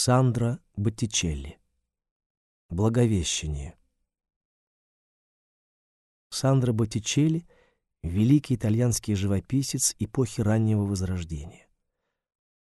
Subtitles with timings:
[0.00, 1.58] Сандра Боттичелли.
[2.70, 3.76] Благовещение.
[6.30, 7.44] Сандра Боттичелли—
[8.04, 11.66] великий итальянский живописец эпохи раннего Возрождения.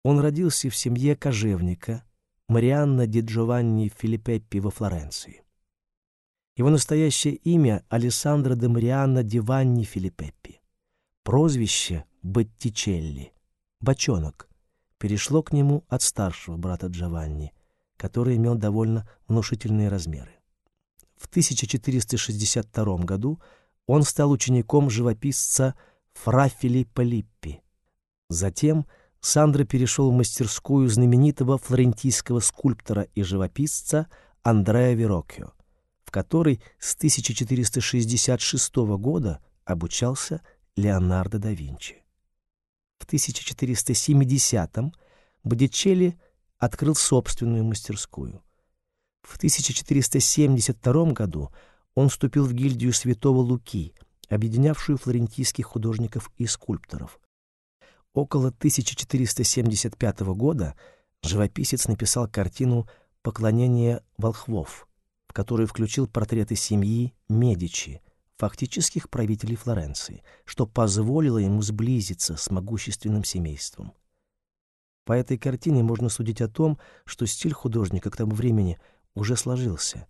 [0.06, 2.06] Он родился в семье кожевника
[2.48, 5.44] Марианна ди Джованни Филиппеппи во Флоренции.
[6.56, 10.62] Его настоящее имя— Алессандро де Марианна ди Ванни Филиппеппи.
[11.24, 13.34] Прозвище— Боттичелли,
[13.82, 14.50] бочонок,
[15.06, 17.54] перешло к нему от старшего брата Джованни,
[17.96, 20.32] который имел довольно внушительные размеры.
[21.16, 23.40] В 1462 году
[23.86, 25.76] он стал учеником живописца
[26.14, 27.62] Фра Филиппо Липпи.
[28.30, 28.88] Затем
[29.20, 34.08] Сандро перешел в мастерскую знаменитого флорентийского скульптора и живописца
[34.42, 35.54] Андреа Вероккио,
[36.04, 40.42] в которой с 1466 года обучался
[40.76, 42.05] Леонардо да Винчи.
[43.06, 44.94] В 1470-м
[45.44, 46.18] Бодичелли
[46.58, 48.42] открыл собственную мастерскую.
[49.22, 51.52] В 1472 году
[51.94, 53.94] он вступил в гильдию Святого Луки,
[54.28, 57.20] объединявшую флорентийских художников и скульпторов.
[58.14, 60.76] Около 1475 года
[61.22, 62.88] живописец написал картину
[63.22, 64.88] «Поклонение волхвов»,
[65.28, 68.02] в которую включил портреты семьи Медичи,
[68.38, 73.94] фактических правителей Флоренции, что позволило ему сблизиться с могущественным семейством.
[75.06, 78.80] По этой картине можно судить о том, что стиль художника к тому времени
[79.14, 80.08] уже сложился.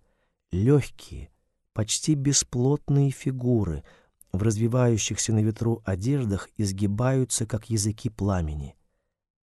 [0.52, 1.30] Легкие,
[1.74, 3.84] почти бесплотные фигуры—
[4.36, 8.76] в развивающихся на ветру одеждах изгибаются, как языки пламени.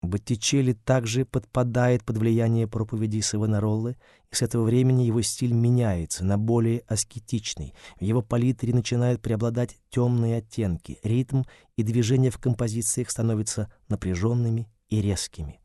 [0.02, 3.96] Боттичелли также подпадает под влияние проповедей Савонароллы,
[4.30, 7.72] и с этого времени его стиль меняется на более аскетичный.
[7.98, 11.44] В его палитре начинают преобладать темные оттенки, ритм
[11.76, 15.61] и движения в композициях становятся напряженными и резкими.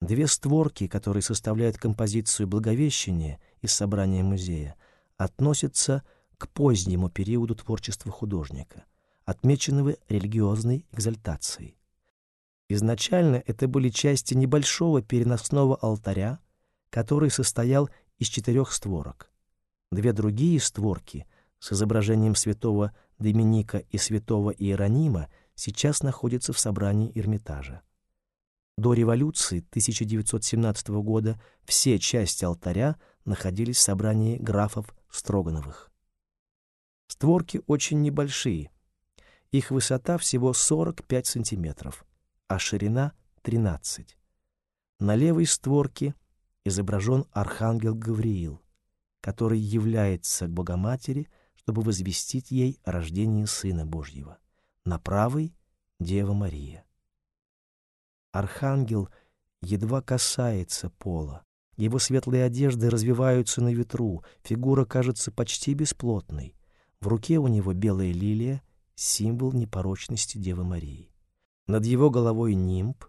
[0.00, 4.76] Две створки, которые составляют композицию Благовещения из собрания музея,
[5.18, 6.02] относятся
[6.38, 8.84] к позднему периоду творчества художника,
[9.26, 11.76] отмеченного религиозной экзальтацией.
[12.70, 16.38] Изначально это были части небольшого переносного алтаря,
[16.88, 19.30] который состоял из четырех створок.
[19.90, 21.26] Две другие створки
[21.58, 27.82] с изображением святого Доминика и святого Иеронима сейчас находятся в собрании Эрмитажа.
[28.80, 32.96] До революции 1917 года все части алтаря
[33.26, 35.92] находились в собрании графов Строгановых.
[37.06, 38.70] Створки очень небольшие.
[39.52, 42.06] Их высота всего 45 сантиметров
[42.48, 44.16] а ширина— 13.
[44.98, 46.14] На левой створке
[46.64, 48.62] изображен архангел Гавриил,
[49.20, 54.38] который является к Богоматери, чтобы возвестить ей о рождении Сына Божьего.
[54.86, 55.54] На правой—
[56.00, 56.86] Дева Мария.
[58.32, 59.08] Архангел
[59.60, 61.44] едва касается пола.
[61.76, 66.54] Его светлые одежды развиваются на ветру, фигура кажется почти бесплотной.
[67.00, 68.62] В руке у него белая лилия,
[68.94, 71.10] символ непорочности Девы Марии.
[71.66, 73.04] Над его головой нимб,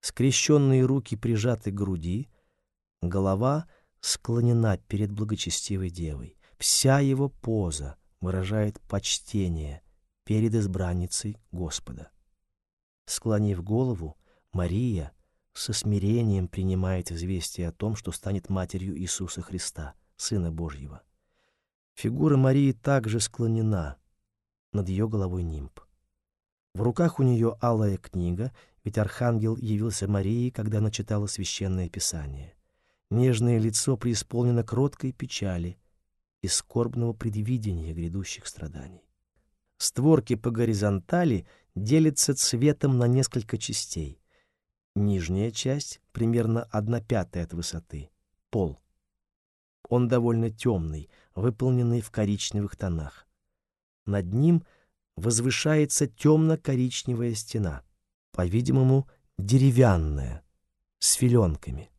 [0.00, 2.28] скрещенные руки прижаты к груди,
[3.00, 3.68] голова
[4.00, 6.36] склонена перед благочестивой девой.
[6.58, 9.82] Вся его поза выражает почтение
[10.24, 12.10] перед избранницей Господа.
[13.06, 14.16] Склонив голову,
[14.52, 15.12] Мария
[15.52, 21.02] со смирением принимает известие о том, что станет матерью Иисуса Христа, Сына Божьего.
[21.94, 23.96] Фигура Марии также склонена,
[24.72, 25.80] над ее головой нимб.
[26.74, 28.52] В руках у нее алая книга,
[28.84, 32.54] ведь архангел явился Марии, когда она читала священное писание.
[33.10, 35.78] Нежное лицо преисполнено кроткой печали
[36.42, 39.04] и скорбного предвидения грядущих страданий.
[39.78, 44.19] Створки по горизонтали делятся цветом на несколько частей.
[45.00, 48.10] Нижняя часть примерно одна пятая от высоты,
[48.50, 48.78] пол.
[49.88, 53.26] Он довольно темный, выполненный в коричневых тонах.
[54.04, 54.62] Над ним—
[55.20, 57.82] возвышается темно-коричневая стена,
[58.32, 59.08] по-видимому,
[59.38, 60.42] деревянная,
[60.98, 61.90] с филенками.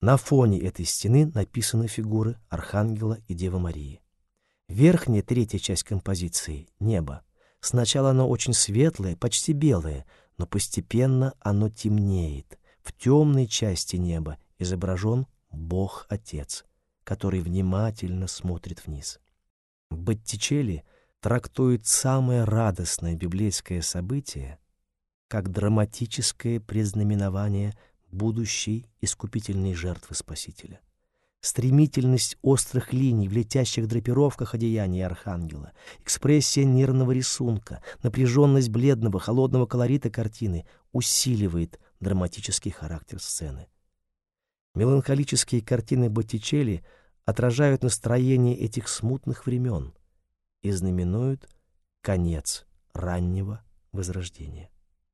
[0.00, 4.00] На фоне этой стены написаны фигуры Архангела и Девы Марии.
[4.68, 7.22] Верхняя третья часть композиции— небо.
[7.60, 10.04] Сначала оно очень светлое, почти белое,
[10.42, 12.58] но постепенно оно темнеет.
[12.82, 16.64] В темной части неба изображен Бог-Отец,
[17.04, 19.20] который внимательно смотрит вниз.
[19.88, 20.84] Боттичелли
[21.20, 24.58] трактует самое радостное библейское событие
[25.28, 27.72] как драматическое предзнаменование
[28.10, 30.80] будущей искупительной жертвы Спасителя.
[31.42, 40.08] Стремительность острых линий в летящих драпировках одеяния архангела, экспрессия нервного рисунка, напряженность бледного, холодного колорита
[40.08, 43.66] картины усиливает драматический характер сцены.
[44.76, 46.84] Меланхолические картины Боттичелли
[47.24, 49.94] отражают настроение этих смутных времен
[50.62, 51.48] и знаменуют
[52.02, 54.71] конец раннего Возрождения.